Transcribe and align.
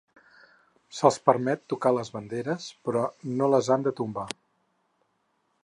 Se'ls 0.99 1.19
permet 1.29 1.61
tocar 1.73 1.91
les 1.97 2.09
banderes, 2.15 2.65
però 2.89 3.05
no 3.37 3.51
les 3.55 3.69
han 3.77 3.87
de 3.89 3.95
tombar. 4.01 4.27